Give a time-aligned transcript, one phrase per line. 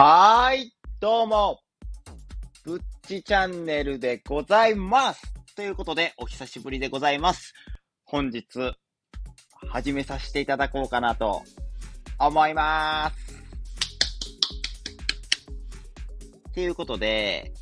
[0.00, 1.58] はーい、どうも、
[2.64, 5.20] ぶっちチャンネルでございます。
[5.56, 7.52] ということで、お久しぶりでございます。
[8.04, 8.44] 本日、
[9.66, 11.42] 始めさせていただこうかなと
[12.16, 13.42] 思います。
[16.54, 17.52] ということで、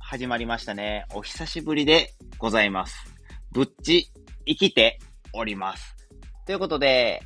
[0.00, 1.06] 始まりましたね。
[1.14, 2.96] お久しぶりでございます。
[3.52, 4.10] ぶっち、
[4.46, 4.98] 生きて
[5.32, 5.94] おります。
[6.44, 7.22] ということで、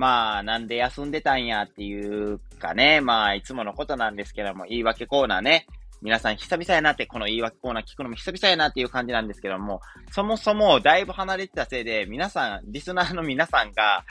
[0.00, 5.66] まあ、なんで休んでたんやっていうかね、まあ、いつものことなんですけども、言い訳コーナーね、
[6.00, 14.06] 皆さん久々やなって、この言い訳コーナー聞くのも久々やなっていう感じなんですけども、そもそもだいぶ離れてたせいで、皆さん、リスナーの皆さんが、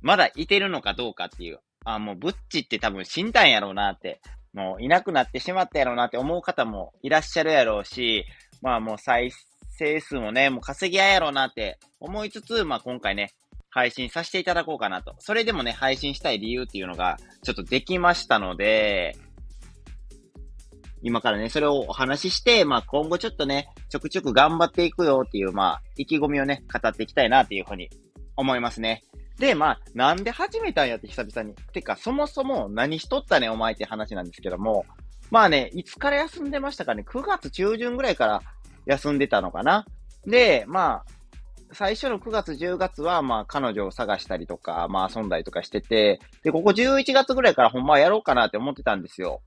[0.00, 4.22] まだいてるのかどうかっていう、あ、もうブッチって多分死んだんやろうなって、
[4.54, 8.24] もういなくなってしまったやろうなって思う方もいらっしゃるやろうし、
[8.62, 9.30] まあもう再
[9.72, 13.34] 生数もね、もう稼ぎややろうなって思いつつ、まあ今回ね、
[13.70, 15.14] 配信させていただこうかなと。
[15.18, 19.16] それでもね、配信したい理由っていうのが、ちょっとできましたので、
[21.02, 27.88] 今からね、それをお話しして、まあ今後ちょっとね、ちょくちょく頑張っていくよっていう、まあ、意気込みをね、語っていきたいなっていうふうに
[28.36, 29.04] 思いますね。
[29.38, 31.54] で、まあ、なんで始めたんやって久々に。
[31.72, 34.84] てか、そもそも何しとったね、お前って話なんですけども、
[35.30, 38.42] まあね、いつから休んでましたかね ?9 月中旬ぐらいから
[38.86, 39.86] 休んでたのかな
[40.26, 41.17] で、まあ、
[41.72, 49.42] 最初の9月、10月は、まあ、彼女を探したりとか、まあ、遊んだりとかしてて、で、ここ11月ぐらいからほんまやろうかなって思ってたんですよ。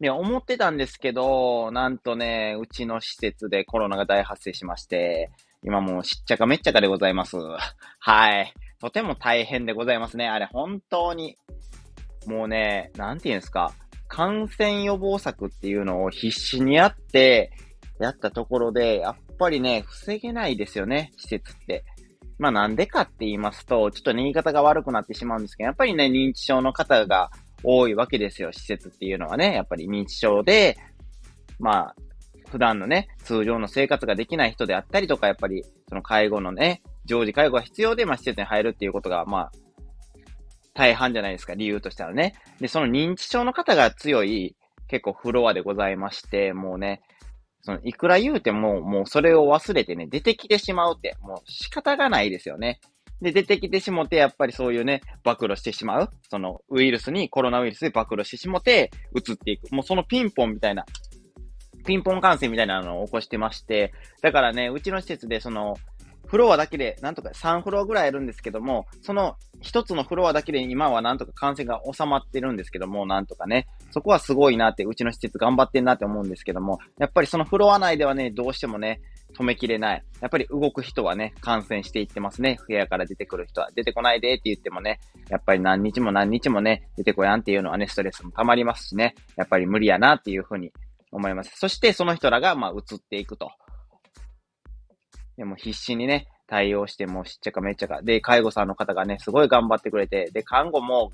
[0.00, 5.30] で、思ってたんですけど、なんとね、うちの施設でコロナが大発生しまして、
[5.62, 7.36] 今もうしっちゃかめっちゃかでございます。
[8.00, 8.52] はい。
[8.80, 10.28] とても大変でございますね。
[10.28, 11.36] あれ、本当に。
[12.26, 13.72] もうね、なんて言うんですか。
[14.08, 17.52] 感染予防策っていうのを必死にやって、
[18.00, 21.84] やったところで、やっっぱりね、防げないですよね、施設って。
[22.38, 27.30] まあなんでかって言いますと、ちょっとね言い方が悪くなってしまうんですけど、やっぱりね、認知症の方が
[27.62, 29.54] 多いわけですよ、施設っていうのはね。
[29.54, 30.76] やっぱり認知症で、
[31.58, 31.96] まあ、
[32.50, 39.52] 普段のね、通常の生活ができない人であったりとか、やっぱり、その介護のね、常時介護が必要で、まあ施設に入るっていうことが、まあ、
[40.74, 42.34] 大半じゃないですか、理由としてはね。
[42.60, 44.56] で、その認知症の方が強い、
[44.88, 47.00] 結構フロアでございまして、もうね、
[47.64, 52.78] その、いくら言うても、もうそれを忘れてね、出てきてしまうって、もう仕方がないですよね。
[53.22, 56.10] で、出てきてしもて、やっぱりそういうね、暴露してしまう。
[56.28, 59.72] その、ウイルスに、コロナウイルスで暴露してしもて、移っていく。
[59.72, 60.84] もうそのピンポンみたいな、
[61.86, 65.76] ピンポン感染みたいなのを起こしてまして、だからね、うちの施設で、その、
[66.34, 79.00] フロアだけで、なんとか3フロアぐらいあるんですけども、その一つのフロアだけで今はなんとか感染が収まってるんですけども、なんとかね、そこはすごいなって、うちの施設頑張ってんなって思うんですけども、やっぱりそのフロア内ではね、どうしてもね、
[79.38, 80.02] 止めきれない。
[80.20, 82.58] やっぱり動く人はね、感染していってますね。
[82.66, 83.70] 部屋から出てくる人は。
[83.76, 90.72] 出てこないでって言ってもね、やっぱり何日も何日もね、出てこやんっていうのはね、ストレスも溜まりますしね、やっぱり無理やなっていうふうに
[91.12, 91.52] 思います。
[91.54, 93.52] そしてその人らが、まあ、移っていくと。
[95.36, 98.02] でも必死にね、対応してもしっちゃかめっちゃか。
[98.02, 101.10] で、介護さんの方がね、すごい頑張ってくれて、で、看護も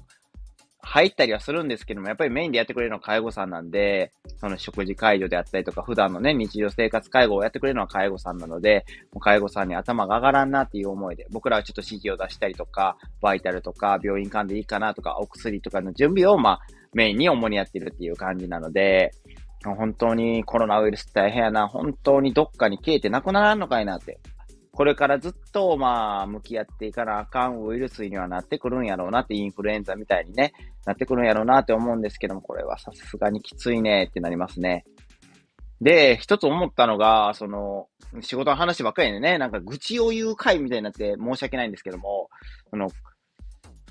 [0.82, 16.60] 入ったりはするんですけども、やっぱりメインでやってくれるのは介護さんなんで、その食事介助であったりとか、普段のね、日常生活介護をやってくれるのは介護さんなので、もう介護さんに頭が上がらんなっていう思いで、僕らはちょっと指示を出したりとか、バイタルとか、病院間でいいかなとか、お薬とかの準備を、まあ、
[16.92, 19.12] メインに主にやってるっていう感じなので、
[19.64, 24.20] 本当にコロナウイルス大変やな、本当にどっかに消えてなくならんのかいなって
[24.72, 30.52] これからずっと、まあ、向き合っていかなあかんウイルスにはなってくるんやろうなって、インフルエンザみたいにね、
[30.86, 34.84] なってくるんやろうなって思うんですけども、これはさすがにきついねってなりますね。
[35.80, 37.88] で、一つ思ったのが、その、
[38.20, 42.30] 仕事の話ばっかりでね、なんか愚痴を言う回みたいになって申し訳ないんですけども、
[42.70, 42.88] その、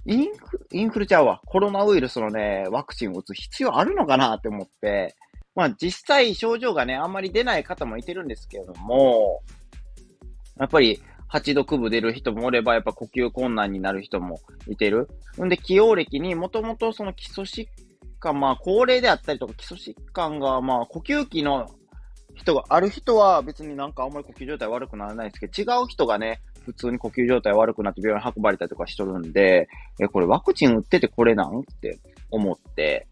[0.05, 1.41] インフ、インフルちゃうわ。
[1.45, 5.15] コロナウイルスのね、ワクチンを打つ必要あるのかなって思って、
[5.55, 9.41] まあ実際症状がね、あんまり出ない方もいてるんですけれども、
[10.57, 11.01] やっぱり、
[11.31, 15.07] 8度9分出る人もおれば、やっぱ呼吸困難になる人もいてる。
[15.39, 17.67] んで、起用歴にもともとその基礎疾
[18.19, 21.69] 患、まあ、高齢であったりとか基礎疾患が、まあ、呼吸器の
[22.33, 29.69] 人がある人は別になんかあんまり呼吸状態悪くならないですけど、違う人がね、普通に呼吸状態悪くなって病院運ばれたりとかしとるんで、
[29.99, 31.59] え、これワクチン打っててこれなん？
[31.59, 31.99] って
[32.31, 33.07] 思って、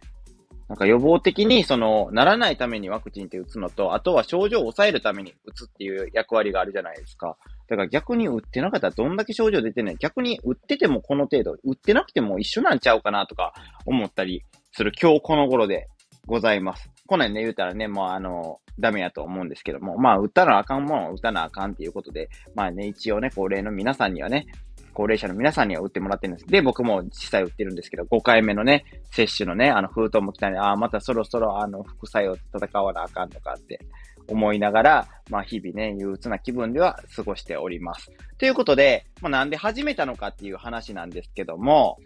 [0.70, 7.38] なんか予防的に、その、ならないためにワクチンって打つのと、あとは症状を抑えるために打つっていう役割があるじゃないですか。
[7.70, 13.54] だから逆に打ってなかったらどんだけ症状出てない逆に打っててもこの程度、打ってなくても一緒なんちゃうかなとか
[13.86, 14.44] 思ったり
[14.74, 15.88] する今日この頃で
[16.26, 16.97] ございます。
[17.08, 24.46] こんなんね、言うたらね、もうあの、ダメやと思うんですけども、まあ、打ったらあかんもんは打たなあかんっていうことで、まあね、一応ね、高齢の皆さんにはね、
[24.94, 26.48] 高齢者の皆さんには打ってもらってるんです。
[26.48, 33.80] で、僕も実際打ってるんですけど、5回目のね、接種のね、あの、封筒も来たんで、ああ、またそろそろあの、副作用と戦わなあかんのかって
[34.28, 38.12] 思いながら、まあ日々ね、憂鬱な気分では過ごしております。
[38.38, 41.98] ということで、まあなんで始めたのかっていう話なんですけども、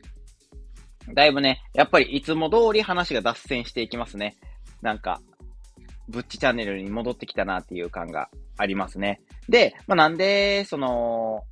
[1.14, 4.36] だいぶね、やっぱりいつも通り話が脱線していきますね。
[4.82, 5.22] なんか、
[6.10, 9.22] ぶっちチャンネルに戻ってきたなっていう感がありますね。
[9.50, 11.44] で、まあなんで、その、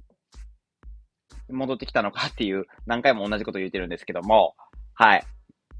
[1.49, 4.55] 戻ってきたのかっていう、何回も同じこと言ってるんですけども、
[4.93, 5.23] はい。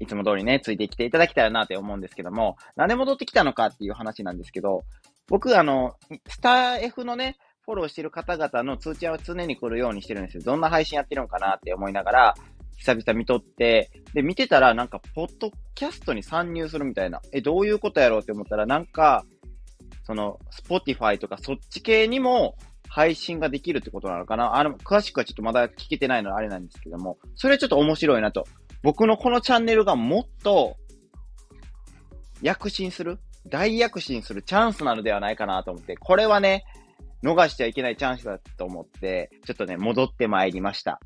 [0.00, 4.82] いつも通りね、ついてきていただけたらなって思うんですけども、なんで戻ってきたのかっていう話なんですけど、
[5.28, 7.36] 僕、あの、スター F のね、
[7.66, 10.42] フォローしてる方々の通知は常に来るようにしてるんですよ。
[10.42, 12.34] どんな配信やってるのかなって思いながら、
[12.80, 17.20] 久々見とって、で、見てたらなんか、ポッドキャストに参入するみたいな。
[17.30, 19.26] え、どういうことやろうって思ったら、なんか、
[20.04, 22.56] その、 Spotify とかそっち系にも
[22.88, 28.44] 配信ができるってことなのかなあの、詳しくはちょっとまだ聞けてないのあれなんですけども、それはちょっと面白いなと。
[28.82, 30.76] 僕のこのチャンネルがもっと
[32.40, 33.18] 躍進する？
[33.46, 36.64] 大躍進するチャンスなのではないかなと思って、これはね、
[37.22, 40.98] 逃しちゃいけないチャンスだと思って、ちょっとね、戻ってまいりました。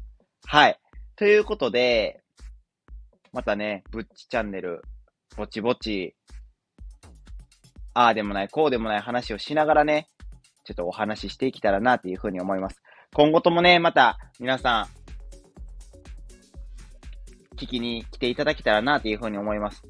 [0.47, 0.79] はい。
[1.17, 2.25] ということで、
[3.33, 4.83] またね、ぶっちチャンネル、
[5.37, 6.17] ぼちぼち、
[7.95, 10.09] ああでもない、こうでもない話をしながらね、
[10.65, 12.83] ちょっとお話ししていけたらなというふうに思います。
[13.13, 14.89] 今後ともね、また皆さ
[17.53, 19.85] ん、聞きに来ていただけたらなというふうに思います。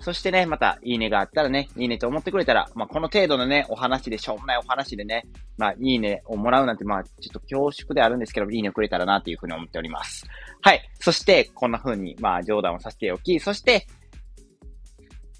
[0.00, 10.24] そしてね、また、いいねがあったらね、いいねと思ってくれたら、まあ、この程度のね、お話で、しょうもないお話でね、まあ、いいねをもらうなんて、まあ、ちょっと恐縮であるんですけど、いいねをくれたらなというふうに思っております。
[10.62, 10.88] はい。
[11.00, 13.86] そして、こんな風に、まあ、冗談をさせておき、そして、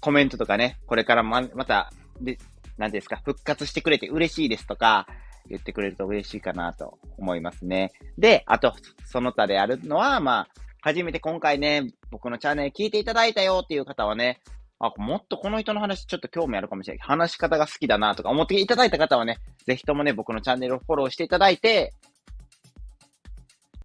[0.01, 2.37] コメントとかね、これからま、また、で、
[2.77, 5.07] 何ですか、復活してくれて嬉しいですとか、
[5.47, 7.91] 言ってくれると嬉しいかなと思いますね。
[8.17, 8.73] で、あと、
[9.05, 10.47] その他であるのは、まあ、
[10.81, 14.39] 初めて今回ね、僕のチャンネル聞いていただいたよっていう方はね、
[14.79, 17.07] あ、もっとこの人の話ちょっと興味あるかもしれない。
[17.07, 21.93] 話し方が好きだなとか思っていただいた方はね、ぜひともね、僕のチャンネルをフォローしていただいて、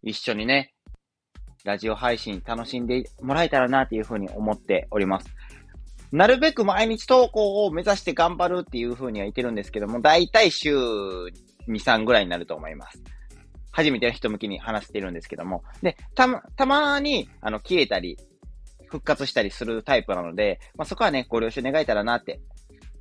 [0.05, 0.73] 一緒にね、
[1.65, 5.27] ラジオ配信楽しんでもらえたらなっていうふうに思っております。
[6.13, 11.33] なるべく毎日投稿を目指して頑張るっていうふうには言ってるんですけども、だいたい週2、
[11.67, 13.03] 3ぐらいになると思います。
[13.75, 15.65] 初めての人向きに話してるんですけども。
[15.83, 18.17] で、たま、たまに、あの、消えたり、
[18.87, 22.41] 復活したりするタイプなので、まあ、そこはね、ご了承願えたらなって。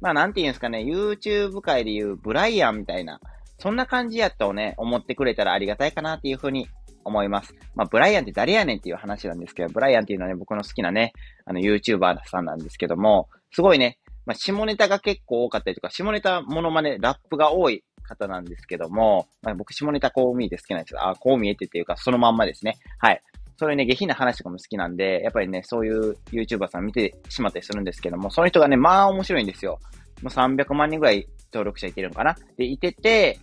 [0.01, 3.19] まあ、なんて言うんですかね、YouTube 界で言うブライアンみたいな、
[3.59, 6.67] そんな感じやとね、思ってくれたらありがたいかなっていうふうに
[7.05, 7.53] 思います。
[7.75, 11.13] まあ、ブライアンって誰やねんっていう話なんですけど、ブライアンっていうのはね、僕の好きなね、
[11.45, 22.77] あの、YouTuber さんなんですけども、すごいね、まあ、下ネタが結構多かったりとか、下ネタモノマネ、ラップが多い方なんですけども、まあ、僕下ネタこう見えて好きなんですけど、あ、こう見えてっていうか、そのまんまですね。
[22.99, 23.21] はい。
[23.57, 29.79] それね、下品な話とかも好きなんで、やっぱりね、そういう YouTuber さん見てしまったりするんですけども、その人がね、まあ面白いんですよ。
[30.21, 33.39] もう300万人ぐらい登録者いてるのかなで、いてて、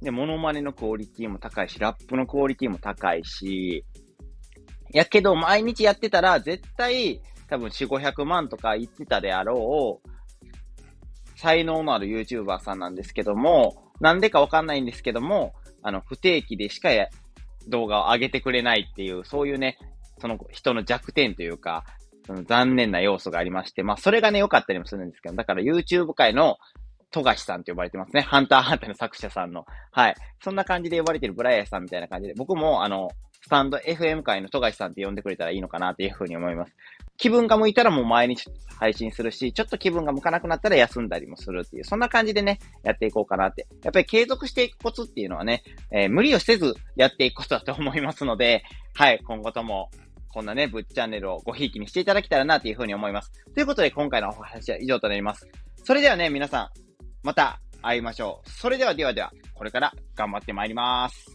[0.00, 3.84] で、モノマネのクオリティも高いし、ラップのクオリティも高いし、
[4.92, 10.15] やけど、毎日やってたら、絶対、多分4、500万とか言ってたであろう、
[11.36, 16.90] 才能のある YouTuber さんなんですけども、なんでかわかんないんですけども、あの、不定期でしか
[17.68, 19.78] 動画を上げてくれないっていう、そういうね、
[20.18, 21.84] その人の弱点というか、
[22.26, 26.56] その残念な要素がありまして、まあ、それがね、良かったりもするんですけど、だから YouTube 界の
[27.10, 28.22] 富樫さんって呼ばれてますね。
[28.22, 29.64] ハンターハンターの作者さんの。
[29.92, 30.14] はい。
[30.42, 33.10] そんな感じで呼ばれてるブライアさんみたいな感じで、僕もあの、
[33.42, 36.72] スタンド FM 界の富樫さんって呼んでくれたらいいのかなっていうふうに思います。
[37.16, 38.44] 気分が向いたらもう毎日
[38.78, 43.66] 配信するし、ちょっと気分が向かなくなったら休んだりもするっていう、そんな感じでね、やっていこうかなって。
[43.82, 49.90] やっぱり継続していくコツっていうのはね、えー、無理をせずやっていくことだと思いますので、はい、今後とも
[50.36, 53.32] こんなね、ぶっチャンネルをごひいきにしていただけたらなというふうに思います。
[53.54, 55.48] ということで今回のお話は以上となります。
[55.82, 56.68] それではね、皆さん、
[57.22, 58.50] また会いましょう。
[58.50, 61.34] それではではでは、これから頑張ってまいります。